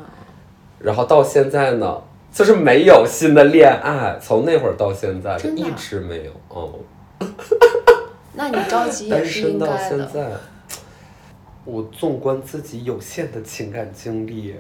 [0.79, 6.75] 然后到现在呢，就是没有新的恋爱，从那会儿到现在一直没有，哦、
[8.35, 10.31] 那你着急 也单是身到应该的，现在，
[11.65, 14.55] 我纵观自己有限的情感经历，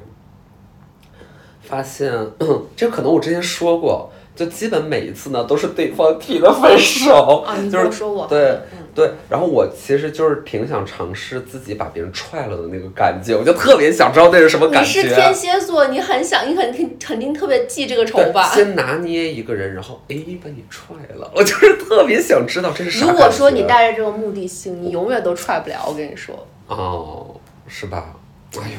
[1.68, 2.12] 发现
[2.76, 15.14] 这可能我之前说过，就基本每一次呢都是对方提的分手，啊，你 就是说我对嗯，对，然后我其实就是挺想尝试自己把别人踹了的那个感觉，我就特别想知道那是什么感觉你是。
[15.14, 18.50] 天蝎座，你很想，你肯定肯定特别记这个仇，吧？
[18.54, 23.06] 先拿捏一个人，然后哎把你踹了，我就是特别想知道这是啥。
[23.06, 25.84] 如果说你带着这个目的性，你永远都踹不了。
[25.88, 27.34] 我跟你说，哦，
[27.66, 28.14] 是吧？
[28.58, 28.78] 哎呦，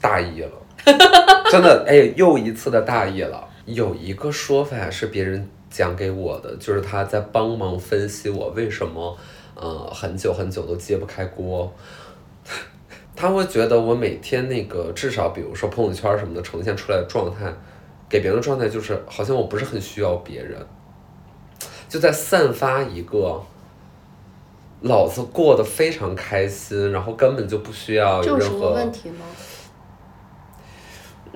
[0.00, 0.50] 大意了，
[1.50, 3.46] 真的，哎，又一次的大意了。
[3.64, 9.16] 有一个说法是别人讲给我的，就是他在帮忙分析我为什么，
[9.54, 11.72] 呃，很久很久都揭不开锅。
[13.16, 17.52] 他会觉得我每天那个至少，比如说朋友圈什么的呈现出来的状态，
[18.08, 20.64] 给别人的状态就是好像我不是很需要别人，
[21.88, 23.42] 就在散发一个
[24.82, 29.24] 老子过得非常开心，然后根本就不需要这有什么有任何问题吗？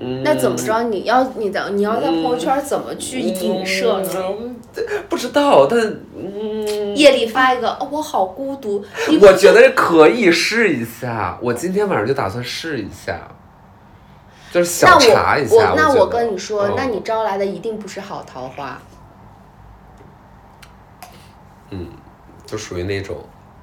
[0.01, 0.83] 嗯，那怎么着？
[0.85, 4.11] 你要你的你要在朋友圈怎么去影射呢？
[4.39, 4.57] 嗯
[5.09, 5.81] 不知道，但
[6.17, 8.85] 嗯，夜里发一个，哦，我好孤独。
[9.21, 11.37] 我觉得可以试一下。
[11.43, 13.21] 我今天晚上就打算试一下，
[14.53, 15.71] 就是那小查一我下。
[15.71, 18.81] 我那我跟你说，嗯那你招来的一定不是好桃花。
[21.71, 21.89] 嗯
[22.47, 23.17] 就属于那种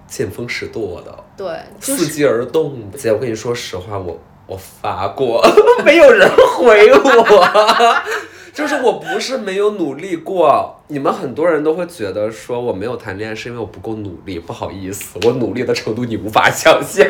[0.08, 1.24] 见风使舵的。
[1.38, 2.98] 对，就是伺机而动的。
[2.98, 5.46] 姐，我跟你说实话，我我发过，
[5.86, 7.96] 没有人回我。
[8.54, 17.06] 就是我不是没有努力过，你们很多人都会觉得说我没有谈恋爱是因为我不够努力，不好意思，我努力的程度你无法想象。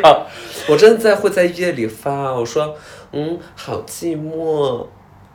[0.67, 2.76] 我真的在会在夜里发，我说
[3.13, 4.88] 嗯，好寂寞，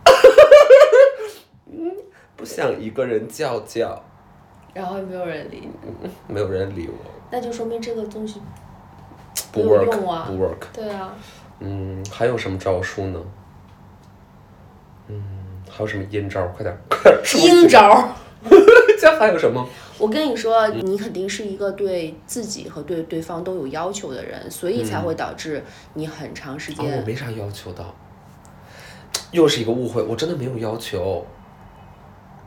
[1.73, 1.97] 嗯，
[2.37, 4.05] 不想一个人叫叫，
[4.75, 5.67] 然后也没有人理
[6.03, 8.39] 你，没有人理我，那就说明这个东西
[9.51, 10.67] 不 work，不 work。
[10.75, 11.15] 对啊。
[11.63, 13.21] 嗯，还有什么招数呢？
[15.09, 15.23] 嗯，
[15.71, 16.45] 还有什么阴招？
[16.49, 17.41] 快点， 快点说！
[17.41, 18.15] 阴招。
[19.01, 19.69] 这还有什么？
[19.99, 25.63] 我跟你说，你肯定是一个对自己和对对方都有要求的人，所以才会导致
[25.95, 27.03] 你很长时间，我。
[27.07, 27.85] 没啥要求的，
[29.31, 31.25] 又是一个误会，我真的没有要求，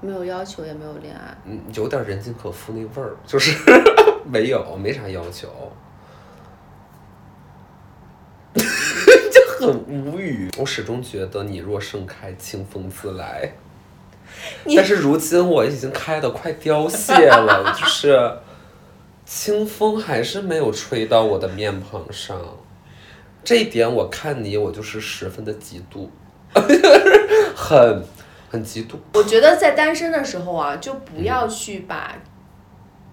[0.01, 1.37] 没有要求，也没有恋爱。
[1.45, 3.57] 嗯，有点人尽可夫那味儿，就是
[4.25, 5.47] 没有，没啥要求，
[8.55, 8.61] 就
[9.65, 10.49] 很无语。
[10.57, 13.51] 我始终觉得你若盛开，清风自来。
[14.75, 18.37] 但是如今我已经开的快凋谢了， 就是
[19.25, 22.39] 清风还是没有吹到我的面庞上，
[23.43, 26.09] 这一点我看你我就是十分的嫉妒，
[27.55, 28.03] 很
[28.49, 28.95] 很嫉妒。
[29.13, 32.15] 我觉得在单身的时候啊，就不要去把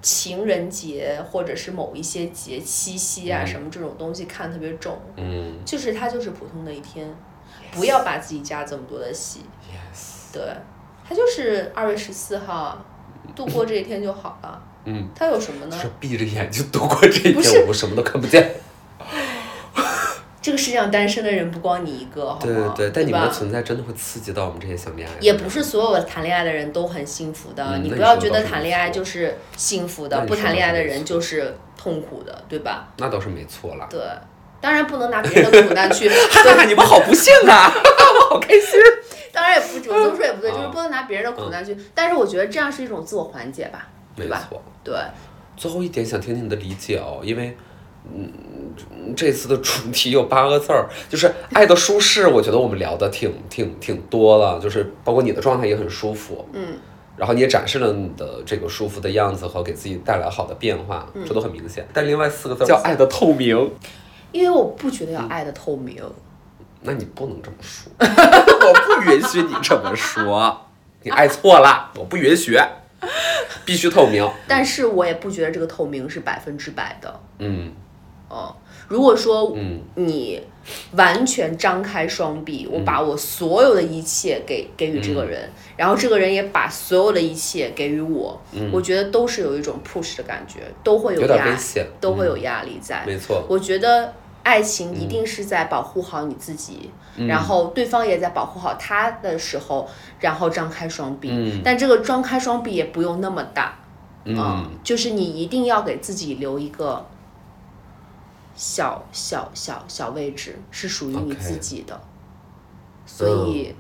[0.03, 7.09] 情人节或者是某一些节七夕啊、嗯什么这种东西看特别重，嗯就是它就是普通的一天，
[7.71, 9.41] 不要把自己加这么多的戏。
[9.71, 10.43] ，yes，对，
[11.09, 12.85] 它就是二月十四号，
[13.37, 14.63] 度过这一天就好了。
[14.85, 15.79] 嗯，它有什么呢？
[15.81, 18.51] 是闭着眼睛度过这一天，我什么都看不见。
[20.43, 22.41] 这个世界上单身的人不光你一个，好吗？
[22.43, 25.15] 对对对，但你们的存在真的会刺激到我们这些想恋爱。
[25.21, 32.89] 也不是所有的谈恋爱的人都很幸福的，嗯你不要觉得谈恋爱就是幸福的，不谈恋爱的人就是痛苦的，对吧？
[32.99, 33.87] 那倒是没错啦。
[33.89, 34.01] 对，
[34.61, 38.81] 当然不能拿别人的苦难去， 哈哈，你们好不幸啊， 我好开心。
[39.33, 41.77] 当然也不，我这么说也不对，就是啊不能拿别人的苦难去。
[41.95, 44.45] 但是我觉得这样是一种自我缓解吧，没对吧？
[44.49, 44.63] 错。
[44.85, 44.95] 对，
[45.57, 47.57] 最后一点想听听你的理解哦，因为，
[48.05, 48.31] 嗯，
[49.17, 52.27] 这次的主题有八个字儿，就是爱的舒适。
[52.27, 56.77] 我觉得我们聊的挺挺挺多了，就是包括你的状态也很舒服，嗯，
[57.17, 61.87] 然后你也展示了你的这个舒服的样子和给自己带来好的变化，嗯这都很明显。
[61.93, 63.71] 但另外四个字叫爱的透明，
[64.33, 66.03] 因为我不觉得要爱的透明。
[66.85, 70.61] 那你不能这么说， 我不允许你这么说，
[71.05, 72.59] 你爱错了，我不允许，
[73.65, 74.29] 必须透明。
[74.49, 77.21] 但是我也不觉得这个透明是百分之百的。
[77.39, 77.73] 嗯
[78.33, 78.57] 哦，
[78.89, 79.81] 如果说嗯。
[79.95, 80.41] 你
[80.93, 88.41] 完全张开双臂，我把我所有的一切给给予这个人，然后这个人也把所有的一切给予我，
[88.73, 91.57] 我觉得都是有一种 push 的感觉，都会有压力
[92.01, 93.03] 都会有压力在。
[93.05, 94.15] 没错，我觉得
[94.45, 96.91] 爱情一定是在保护好你自己，
[97.27, 99.89] 然后对方也在保护好他的时候，
[100.21, 101.29] 然后张开双臂。
[101.33, 101.61] 嗯。
[101.65, 103.77] 但这个张开双臂也不用那么大，
[104.27, 104.71] 嗯。
[104.85, 107.05] 就是你一定要给自己留一个
[108.55, 112.01] 小小小小位置，是属于你自己的。
[113.05, 113.75] 所以，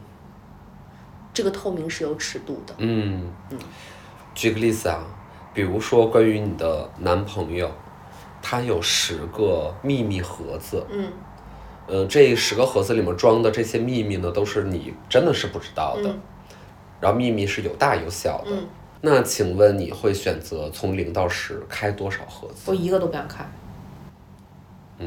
[1.33, 2.75] 这个透明是有尺度的。
[2.79, 3.31] 嗯，
[4.35, 5.05] 举个例子啊，
[5.55, 7.71] 比如说关于你的男朋友，
[8.43, 11.13] 他有十个秘密盒子，嗯
[11.87, 16.21] 呃，这十个盒子里面装的这些秘密呢，都是你真的是不知道的，嗯
[17.01, 18.51] 然后秘密是有大有小的。
[18.53, 18.69] 嗯，
[19.01, 22.71] 那请问你会选择从零到十开多少盒子？
[22.71, 23.27] 我一个都不想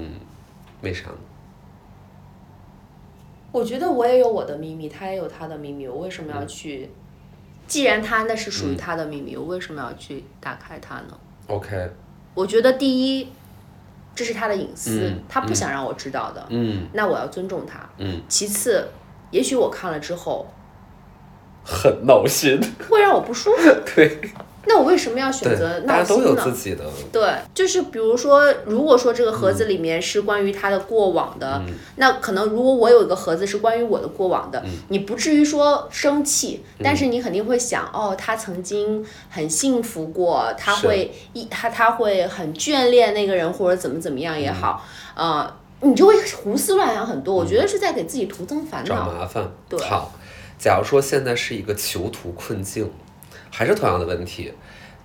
[0.02, 0.12] 看。
[0.82, 1.18] 为啥呢？
[3.52, 6.90] 我觉得我也有我的秘密，他也有他的秘密，我为什么要去？
[7.68, 11.90] 既然他那是属于他的秘密，我为什么要去打开它呢？OK，
[12.36, 13.28] 我觉得第一，
[14.14, 17.80] 这是他的隐私，嗯他不想让我知道的，嗯那我要尊重他。
[17.98, 18.88] 嗯，其次，
[19.32, 20.46] 也许我看了之后
[21.64, 22.60] 很闹心。
[22.88, 24.20] 会让我不舒服， 对
[24.68, 26.58] 那我为什么要选对择，大家都有闹心呢？
[26.58, 44.84] 自己的，对，就是比如说，如果说这个盒子里面是关于他的过往的，嗯那可能如果我有一个盒子是关于我的过往的，嗯你不至于说生气，但是你肯定会想，哦，他曾经很幸福过，他会一他他会很眷恋那个人，或者怎么怎么样也好，
[45.16, 47.36] 嗯呃，你就会胡思乱想很多。
[47.36, 49.14] 我觉得是在给自己徒增烦恼找恼。
[49.14, 49.52] 麻烦。
[49.70, 50.12] 对好，
[50.58, 52.90] 假如说现在是一个囚徒困境，
[53.58, 54.54] 还是同样的问题，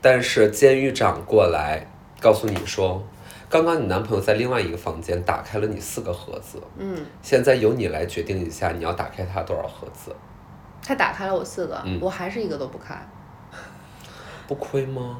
[0.02, 1.86] 但是监狱长过来
[2.20, 3.00] 告诉你说，
[3.48, 10.12] 刚刚你男朋友在另外一个房间打开了你四个盒子，嗯，现在由你来决定一下你要打开他多少盒子，
[10.84, 12.96] 他打开了我四个，嗯我还是一个都不开。
[14.48, 15.18] 不亏吗？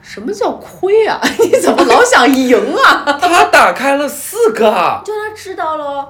[0.00, 1.20] 什么叫亏啊？
[1.38, 3.04] 你怎么老想赢啊？
[3.20, 6.08] 他打开了四个，就他知道喽，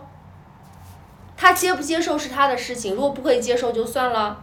[1.36, 4.40] 他接不接受是他的事情，如果不可以接受就算了。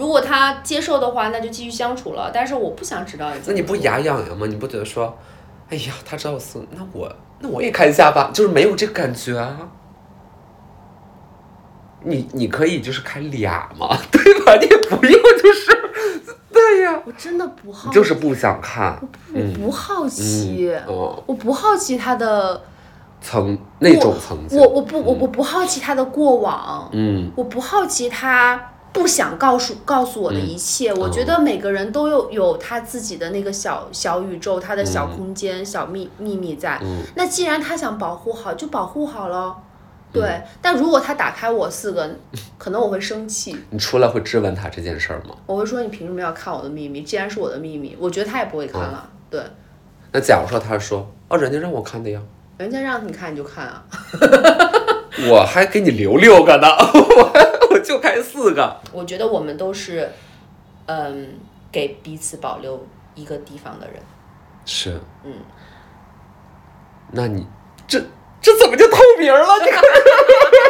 [0.00, 2.30] 如果他接受的话，那就继续相处了。
[2.32, 4.46] 但是我不想知道你那你不牙痒痒吗？
[4.48, 5.14] 你不觉得说，
[5.68, 9.58] 哎呀，他知道四个，那我那我也看一下吧，就是没有这个感觉啊。
[12.02, 14.54] 你你可以就是开俩嘛，对吧？
[14.58, 15.70] 你也不用就是，
[16.50, 18.98] 对呀，我真的不好，就是不想看，
[19.34, 22.58] 我不好奇，哦，我不好奇他的
[23.20, 30.92] 层那种曾经，我我不我我不好奇他的过往，嗯我不好奇他不想告诉告诉我的一切。
[30.94, 36.78] 我觉得每个人都有有他自己的那个小小宇宙，他的小空间、小秘秘密在。
[36.82, 39.56] 嗯那既然他想保护好，就保护好了。
[40.12, 42.10] 对，但如果他打开我四个，
[42.58, 45.36] 可能我会生气，你出来会质问他这件事儿吗？
[45.46, 47.02] 我会说你凭什么要看我的秘密？
[47.02, 49.08] 既然是我的秘密，我觉得他也不会看了。
[49.30, 49.40] 对，
[50.10, 52.20] 那假如说他说，哦，人家让我看的呀，
[52.58, 53.84] 人家让你看你就看啊。
[55.30, 56.66] 我还给你留六个呢，
[57.90, 60.08] 就开四个，我觉得我们都是，
[60.86, 61.34] 嗯，
[61.72, 64.00] 给彼此保留一个地方的人。
[64.64, 65.32] 是，嗯，
[67.10, 67.44] 那你
[67.88, 68.00] 这
[68.40, 69.44] 这怎么就透明了？
[69.58, 69.78] 这个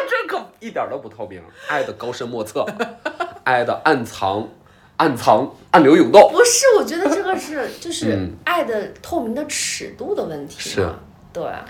[0.09, 2.65] 这可一点都不透明，爱的高深莫测，
[3.45, 4.49] 爱的暗藏。
[4.97, 5.55] 暗藏。
[5.73, 6.33] 暗流涌动。
[6.33, 8.33] 不是，我觉得这个是就是嗯。
[8.47, 10.87] 爱的透明的尺度的问题嘛。
[10.87, 10.95] 是。
[11.35, 11.67] 对啊，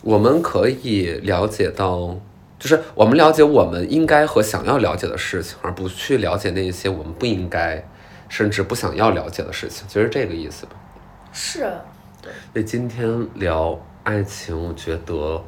[0.00, 2.16] 我们可以了解到，
[2.60, 7.82] 就是我们了解我们应该和想要了解的事情，而不去了解那一些我们不应该
[8.28, 10.72] 甚至不想要了解的事情，就是这个意思吧。
[11.32, 11.60] 是，
[12.52, 15.42] 所以今天聊爱情，我觉得，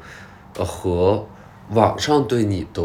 [0.57, 1.27] 呃，和
[1.71, 2.83] 网上对你的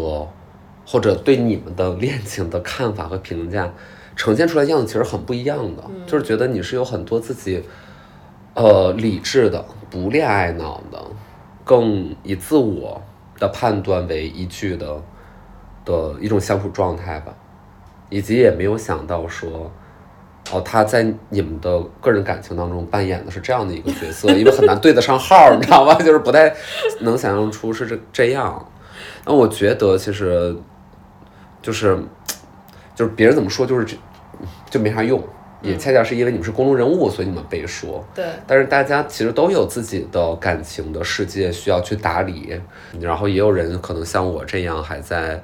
[0.85, 3.73] 或者对你们的恋情的看法和评价
[4.15, 7.63] 呈现出来的样子其实很不一样的，就是觉得你是有很多自己，
[8.55, 11.01] 呃，理智的，不恋爱脑的，
[11.63, 13.01] 更以自我
[13.39, 15.01] 的判断为依据的
[15.85, 17.33] 的一种相处状态吧，
[18.09, 19.71] 以及也没有想到说，
[20.51, 25.93] 哦，他在你们的个人感情当中扮演的是这样的一个角色， 因为很难对得上号，你知道吧？
[25.95, 26.53] 就是不太
[27.01, 28.71] 能想象出是这这样。
[29.25, 30.55] 那我觉得其实
[31.61, 31.97] 就是
[32.95, 33.97] 就是别人怎么说，就是这
[34.69, 35.21] 就没啥用。
[35.61, 38.05] 也恰恰是因为你们是公众人物，所以你们被说。
[38.13, 38.25] 对。
[38.45, 42.59] 但是大家其实都有自己的感情的世界需要去打理，
[42.99, 45.43] 然后也有人可能像我这样还在，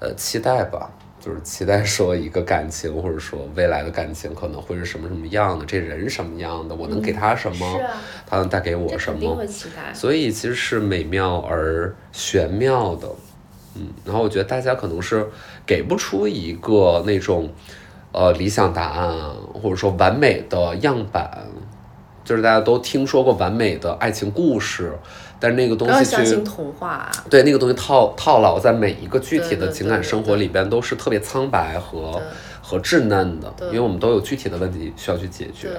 [0.00, 7.80] 呃，期待吧，就是期待说一个感情，或者说未来的感情可能会是什么什么样的，这人什么样的，我能给他什么，
[8.26, 9.46] 他能带给我什么？
[9.94, 13.08] 所以其实是美妙而玄妙的，
[13.76, 13.88] 嗯。
[14.04, 15.26] 然后我觉得大家可能是
[15.64, 17.50] 给不出一个那种。
[18.14, 19.12] 呃，理想答案
[19.52, 21.48] 或者说完美的样板，
[22.24, 24.96] 就是大家都听说过完美的爱情故事，
[25.40, 27.10] 但是那个东西相信童话。
[27.28, 32.22] 对，那个东西套套牢在每一个具体的情感生活里边，都是特别苍白和
[32.62, 35.70] 和稚嫩的，因为我们都有具体的问题需要去解决。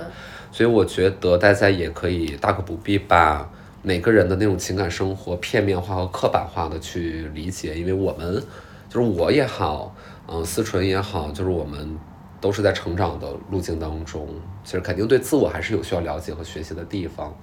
[0.52, 3.50] 所以我觉得大家也可以大可不必把
[3.82, 8.44] 每个人的那种情感生活片面化和刻板化的去理解，因为我们
[8.90, 9.96] 就是我也好，
[10.28, 11.98] 嗯，思纯也好，就是我们。
[12.46, 14.28] 都是在成长的路径当中，
[14.64, 17.36] 其实肯定对自我还是有需要了解和学习的地方。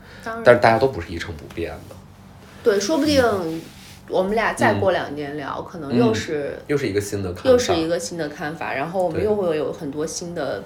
[0.44, 1.96] 但是大家都不是一成不变的。
[2.62, 3.20] 对，说不定
[4.08, 8.72] 我们俩再过两年聊，可能又是又是一个新的看法，又是一个新的看法。
[8.72, 10.62] 然后我们又会有很多新的，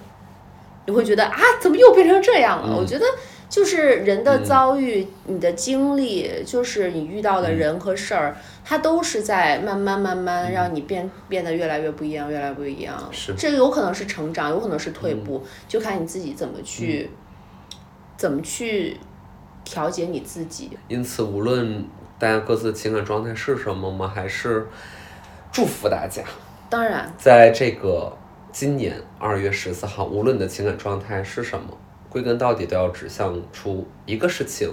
[0.85, 2.77] 你会觉得啊，怎么又变成这样了？
[2.77, 3.07] 我觉得。
[3.49, 13.09] 就是人的遭遇，你的经历，就是你遇到的人和事儿，它都是在慢慢慢慢让你变变得越来越不一样，越来越不一样。
[13.13, 17.09] 是，这有可能是成长，有可能是退步，就看你自己怎么去，
[18.17, 18.97] 怎么去
[19.65, 20.77] 调节你自己。
[20.89, 21.85] 因此，无论
[22.19, 24.67] 大家各自的情感状态是什么，我们还是
[25.53, 26.23] 祝福大家。
[26.69, 28.13] 当然，在这个
[28.51, 31.69] 今年二月十四号，无论你的情感状态是什么。
[32.09, 34.71] 归根到底都要指向出一个事情，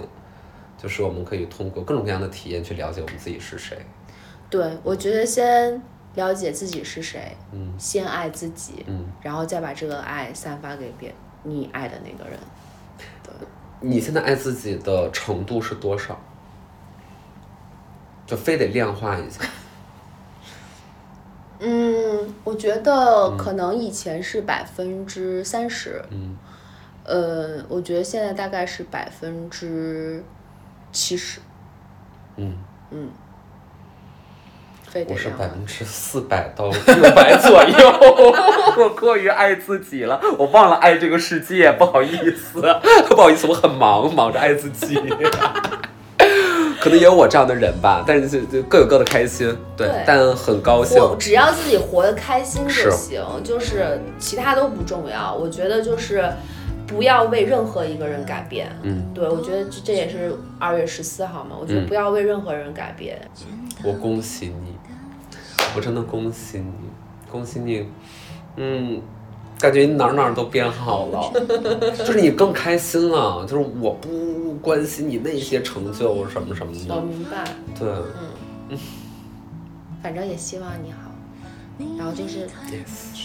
[0.76, 3.76] 就是我们可以通过各种各样的体验去了解我们自己是谁。
[4.48, 5.82] 对，我觉得先
[6.14, 11.12] 了解自己是谁，嗯，先爱自己，嗯，然后再把这个爱散发给别
[11.42, 12.38] 你爱的那个人。
[13.22, 13.32] 对，
[13.80, 16.18] 你现在爱自己的程度是多少？
[18.26, 19.40] 就非得量化一下。
[21.58, 26.04] 嗯，我觉得可能以前是百分之三十。
[26.10, 26.36] 嗯。
[27.04, 30.24] 呃，我觉得现在大概是百分之
[30.90, 31.40] 七十。
[32.36, 32.56] 嗯
[32.90, 33.10] 嗯，
[35.08, 37.90] 我是百分之四百到六百左右，
[38.78, 42.60] 我过于爱自己了，我忘了爱这个世界，不好意思，
[43.08, 44.96] 不好意思，我很忙，忙着爱自己。
[46.80, 51.00] 可能也有我这样的人吧，但是就就各有各的开心，对，但很高兴。
[51.18, 55.34] 只要自己活得开心就行，就是其他都不重要。
[55.34, 56.28] 我觉得就是。
[56.86, 58.70] 不要为任何一个人改变。
[58.82, 61.56] 嗯，对，我觉得这这也是二月十四号嘛。
[61.58, 63.20] 我觉得不要为任何人改变。
[63.82, 64.74] 我恭喜你，
[65.76, 66.72] 我真的恭喜你，
[67.30, 67.86] 恭喜你。
[68.56, 69.00] 嗯，
[69.58, 71.32] 感觉你哪哪都变好了，
[71.98, 73.44] 就是你更开心了。
[73.46, 76.94] 就是我不关心你那些成就什么什么的。
[76.94, 77.44] 我明白。
[77.78, 77.88] 对。
[78.68, 78.78] 嗯。
[80.02, 81.10] 反正也希望你好，
[81.98, 82.48] 然后就是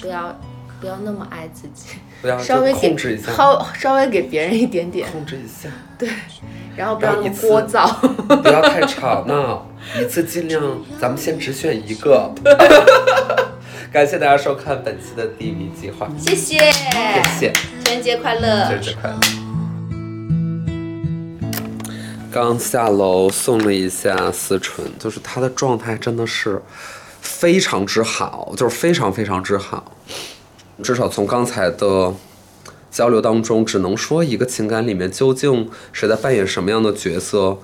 [0.02, 0.36] 不要。
[0.82, 1.98] 不要那么爱自己，
[2.42, 6.10] 稍微控制一下，稍稍微给别人一点点，控制一下，对，
[6.76, 7.90] 然后不要那么聒噪，
[8.42, 9.68] 不要太吵闹，
[10.00, 10.62] 一次尽量，
[11.00, 12.32] 咱们先只选一个。
[13.92, 17.54] 感谢大家收看本期的地米计划，谢谢，谢谢，
[17.84, 19.18] 情人节快乐，情人节快乐。
[22.32, 26.62] 刚下楼送了一下思纯，就是她的状态真的是
[27.20, 29.92] 非常之好，就是非常非常之好。
[30.82, 32.14] 至少从刚才的
[32.90, 37.58] 交流当中，只能说一个情感里面究竟谁在扮演什么样的角色，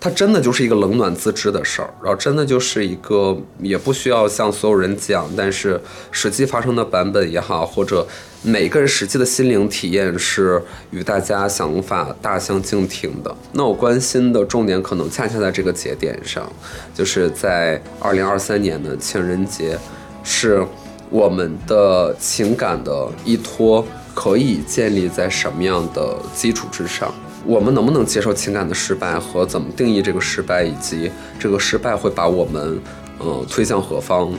[0.00, 5.80] 它真的就是一个冷暖自知的事儿，然后真的就是一个也不需要向所有人讲，但是
[6.10, 8.06] 实际发生的版本也好，或者
[8.42, 13.34] 每个人实际的心灵体验是与大家想法大相径庭的。
[13.52, 16.52] 那我关心的重点可能恰恰在这个节点上，
[16.94, 19.78] 就是在二零二三年的情人节
[20.22, 20.66] 是。
[21.10, 23.84] 我们的情感的依托
[24.14, 27.12] 可以建立在什么样的基础之上？
[27.46, 32.78] 我们能不能接受情感的失败和怎么定义这个失败，以及这个失败会把我们，
[33.18, 34.30] 呃，推向何方？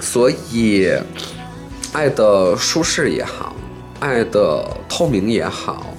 [0.00, 0.90] 所以，
[1.92, 3.54] 爱的舒适也好，
[4.00, 5.94] 爱的透明也好。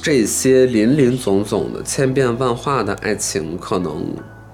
[0.00, 4.06] 这些林林总总的千变万化的爱情，可能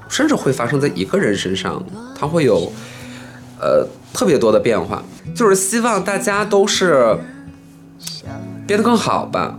[0.08, 1.84] 甚至会发生在一个人身上，
[2.18, 2.72] 它会有
[3.64, 5.02] 呃特别多的变化。
[5.34, 7.16] 就是希望大家都是
[8.66, 9.58] 变得更好吧，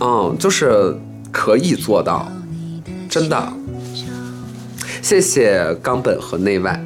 [0.00, 0.94] 嗯，就是
[1.30, 2.30] 可以做到，
[3.08, 3.52] 真的。
[5.00, 6.84] 谢谢冈本和内外，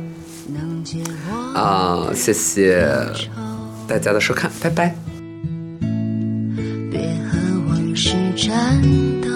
[1.54, 2.86] 啊、谢谢
[3.88, 4.94] 大家的收看，拜拜。
[6.90, 7.00] 别
[7.30, 8.80] 和往事战
[9.22, 9.28] 斗，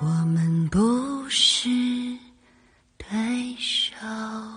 [0.00, 0.80] 我们不
[1.28, 2.05] 是。
[4.00, 4.55] show.